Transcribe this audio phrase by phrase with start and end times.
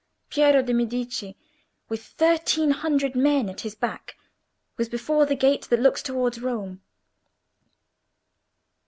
[0.31, 1.37] Piero de' Medici,
[1.87, 4.15] with thirteen hundred men at his back,
[4.75, 6.81] was before the gate that looks towards Rome.